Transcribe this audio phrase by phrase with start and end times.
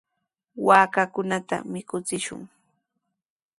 [0.67, 2.41] Wakchakunata mikuchishun.